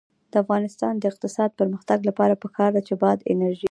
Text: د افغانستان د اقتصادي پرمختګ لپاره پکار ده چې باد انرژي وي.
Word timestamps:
د 0.31 0.33
افغانستان 0.43 0.93
د 0.97 1.03
اقتصادي 1.11 1.53
پرمختګ 1.59 1.99
لپاره 2.09 2.39
پکار 2.43 2.69
ده 2.75 2.81
چې 2.87 2.93
باد 3.03 3.19
انرژي 3.31 3.57
وي. 3.59 3.59